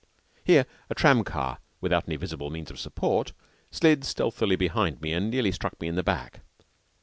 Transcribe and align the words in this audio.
Here 0.43 0.65
a 0.89 0.95
tram 0.95 1.23
car, 1.23 1.59
without 1.79 2.05
any 2.07 2.15
visible 2.15 2.49
means 2.49 2.71
of 2.71 2.79
support, 2.79 3.33
slid 3.69 4.03
stealthily 4.03 4.55
behind 4.55 4.99
me 4.99 5.13
and 5.13 5.29
nearly 5.29 5.51
struck 5.51 5.79
me 5.79 5.87
in 5.87 5.93
the 5.95 6.01
back. 6.01 6.39